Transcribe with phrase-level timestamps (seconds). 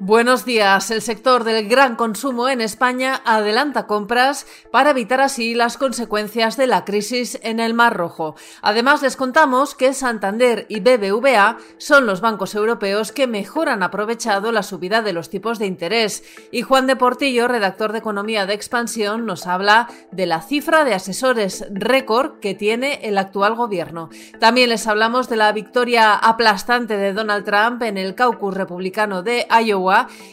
[0.00, 0.92] Buenos días.
[0.92, 6.68] El sector del gran consumo en España adelanta compras para evitar así las consecuencias de
[6.68, 8.36] la crisis en el Mar Rojo.
[8.62, 14.52] Además, les contamos que Santander y BBVA son los bancos europeos que mejor han aprovechado
[14.52, 16.22] la subida de los tipos de interés.
[16.52, 20.94] Y Juan de Portillo, redactor de Economía de Expansión, nos habla de la cifra de
[20.94, 24.10] asesores récord que tiene el actual gobierno.
[24.38, 29.44] También les hablamos de la victoria aplastante de Donald Trump en el caucus republicano de
[29.50, 29.87] Iowa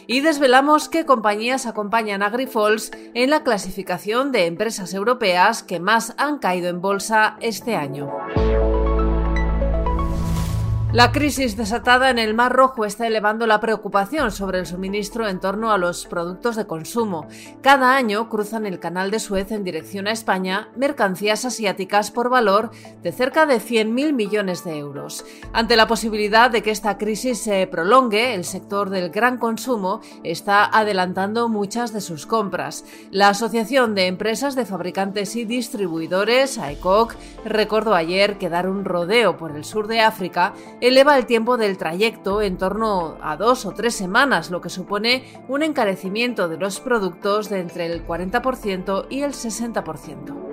[0.06, 6.14] y desvelamos qué compañías acompañan a Grifols en la clasificación de empresas europeas que más
[6.18, 8.10] han caído en bolsa este año.
[10.92, 15.40] La crisis desatada en el Mar Rojo está elevando la preocupación sobre el suministro en
[15.40, 17.26] torno a los productos de consumo.
[17.60, 22.70] Cada año cruzan el canal de Suez en dirección a España mercancías asiáticas por valor
[23.02, 25.26] de cerca de 100.000 millones de euros.
[25.52, 30.64] Ante la posibilidad de que esta crisis se prolongue, el sector del gran consumo está
[30.64, 32.84] adelantando muchas de sus compras.
[33.10, 37.16] La Asociación de Empresas de Fabricantes y Distribuidores, AECOC,
[37.48, 41.78] recordó ayer que dar un rodeo por el sur de África eleva el tiempo del
[41.78, 46.80] trayecto en torno a dos o tres semanas, lo que supone un encarecimiento de los
[46.80, 50.45] productos de entre el 40% y el 60%.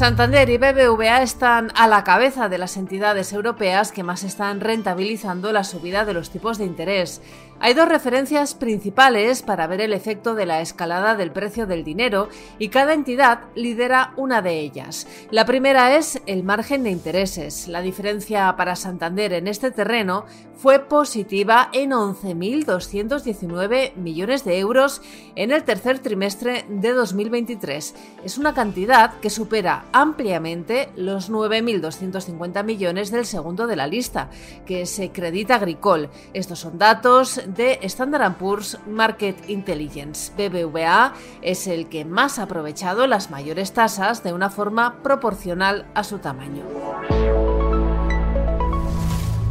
[0.00, 5.52] Santander y BBVA están a la cabeza de las entidades europeas que más están rentabilizando
[5.52, 7.20] la subida de los tipos de interés.
[7.62, 12.30] Hay dos referencias principales para ver el efecto de la escalada del precio del dinero
[12.58, 15.06] y cada entidad lidera una de ellas.
[15.30, 17.68] La primera es el margen de intereses.
[17.68, 20.24] La diferencia para Santander en este terreno
[20.56, 25.02] fue positiva en 11.219 millones de euros
[25.36, 27.94] en el tercer trimestre de 2023.
[28.24, 34.30] Es una cantidad que supera ampliamente los 9.250 millones del segundo de la lista,
[34.66, 36.10] que se acredita Agricol.
[36.32, 40.32] Estos son datos de Standard Poor's Market Intelligence.
[40.36, 46.04] BBVA es el que más ha aprovechado las mayores tasas de una forma proporcional a
[46.04, 46.79] su tamaño.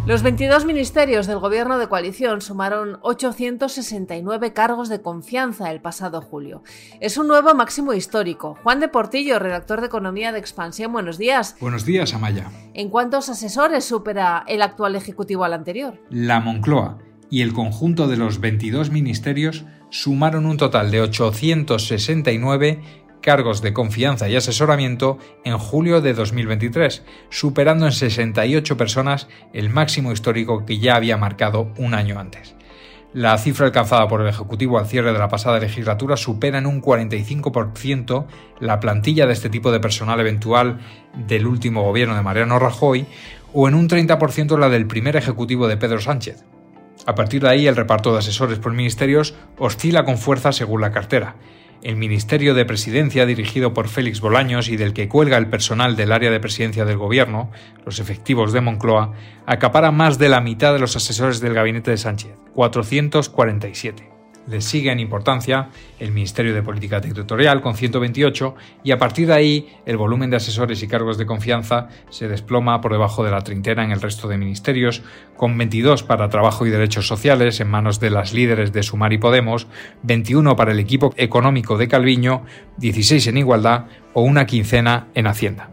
[0.09, 6.64] Los 22 ministerios del gobierno de coalición sumaron 869 cargos de confianza el pasado julio.
[7.00, 8.58] Es un nuevo máximo histórico.
[8.64, 11.56] Juan de Portillo, redactor de Economía de Expansión, buenos días.
[11.62, 12.50] Buenos días, Amaya.
[12.74, 16.02] ¿En cuántos asesores supera el actual Ejecutivo al anterior?
[16.09, 16.98] La Moncloa
[17.30, 22.81] y el conjunto de los 22 ministerios sumaron un total de 869
[23.22, 30.12] cargos de confianza y asesoramiento en julio de 2023, superando en 68 personas el máximo
[30.12, 32.56] histórico que ya había marcado un año antes.
[33.12, 36.80] La cifra alcanzada por el Ejecutivo al cierre de la pasada legislatura supera en un
[36.80, 38.28] 45%
[38.59, 40.80] la plantilla de este tipo de personal eventual
[41.16, 43.07] del último gobierno de Mariano Rajoy
[43.51, 46.44] o en un 30% la del primer Ejecutivo de Pedro Sánchez.
[47.07, 50.91] A partir de ahí, el reparto de asesores por ministerios oscila con fuerza según la
[50.91, 51.36] cartera.
[51.82, 56.12] El Ministerio de Presidencia, dirigido por Félix Bolaños y del que cuelga el personal del
[56.12, 57.52] área de presidencia del Gobierno,
[57.86, 59.14] los efectivos de Moncloa,
[59.46, 64.19] acapara más de la mitad de los asesores del gabinete de Sánchez, 447.
[64.50, 69.34] Le sigue en importancia el Ministerio de Política Territorial con 128 y a partir de
[69.34, 73.42] ahí el volumen de asesores y cargos de confianza se desploma por debajo de la
[73.42, 75.04] treintena en el resto de ministerios,
[75.38, 79.20] con 22 para Trabajo y Derechos Sociales en manos de las líderes de Sumar y
[79.20, 79.68] Podemos,
[80.04, 82.44] 21 para el equipo económico de Calviño,
[82.78, 85.70] 16 en Igualdad o una quincena en Hacienda.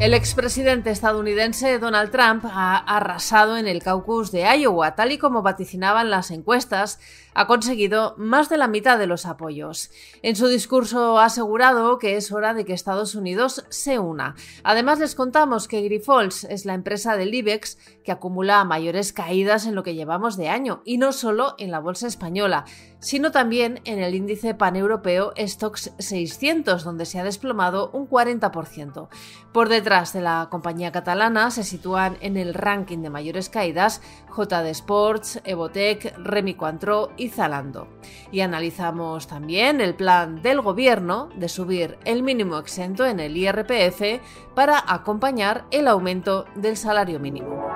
[0.00, 5.42] El expresidente estadounidense Donald Trump ha arrasado en el caucus de Iowa, tal y como
[5.42, 6.98] vaticinaban las encuestas,
[7.32, 9.90] ha conseguido más de la mitad de los apoyos.
[10.22, 14.34] En su discurso ha asegurado que es hora de que Estados Unidos se una.
[14.62, 19.74] Además, les contamos que Grifols es la empresa del IBEX que acumula mayores caídas en
[19.74, 22.64] lo que llevamos de año, y no solo en la bolsa española,
[22.98, 29.08] sino también en el índice paneuropeo Stocks 600, donde se ha desplomado un 40%.
[29.52, 34.00] Por de la compañía catalana se sitúan en el ranking de mayores caídas
[34.34, 36.56] JD Sports, Evotec, Remy
[37.18, 37.88] y Zalando.
[38.32, 44.22] Y analizamos también el plan del gobierno de subir el mínimo exento en el IRPF
[44.54, 47.73] para acompañar el aumento del salario mínimo.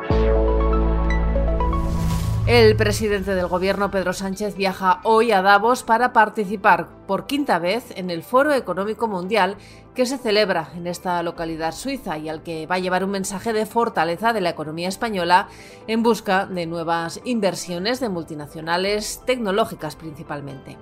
[2.49, 7.93] El presidente del gobierno, Pedro Sánchez, viaja hoy a Davos para participar por quinta vez
[7.95, 9.59] en el Foro Económico Mundial
[9.95, 13.53] que se celebra en esta localidad suiza y al que va a llevar un mensaje
[13.53, 15.49] de fortaleza de la economía española
[15.89, 20.79] en busca de nuevas inversiones de multinacionales tecnológicas principalmente.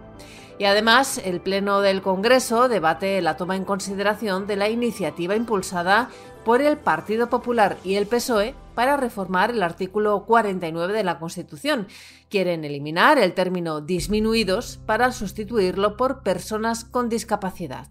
[0.61, 6.11] Y además, el Pleno del Congreso debate la toma en consideración de la iniciativa impulsada
[6.45, 11.89] por el Partido Popular y el PSOE para reformar el artículo 49 de la Constitución.
[12.29, 17.89] Quieren eliminar el término disminuidos para sustituirlo por personas con discapacidad.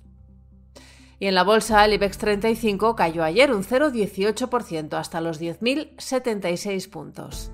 [1.20, 7.52] Y en la bolsa, el IBEX 35 cayó ayer un 0,18% hasta los 10.076 puntos.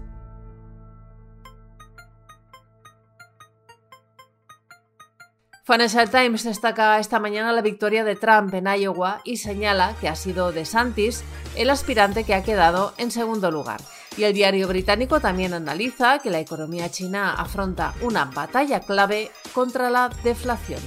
[5.63, 10.15] Financial Times destaca esta mañana la victoria de Trump en Iowa y señala que ha
[10.17, 11.23] sido DeSantis
[11.55, 13.81] el aspirante que ha quedado en segundo lugar.
[14.17, 19.89] Y el diario británico también analiza que la economía china afronta una batalla clave contra
[19.89, 20.81] la deflación.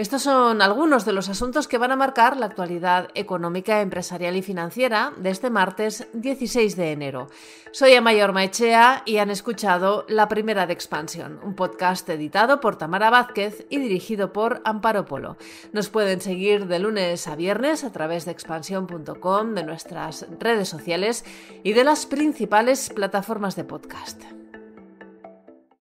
[0.00, 4.40] Estos son algunos de los asuntos que van a marcar la actualidad económica, empresarial y
[4.40, 7.28] financiera de este martes 16 de enero.
[7.70, 13.10] Soy Amayor Maechea y han escuchado La Primera de Expansión, un podcast editado por Tamara
[13.10, 15.36] Vázquez y dirigido por Amparo Polo.
[15.74, 21.26] Nos pueden seguir de lunes a viernes a través de expansión.com, de nuestras redes sociales
[21.62, 24.39] y de las principales plataformas de podcast.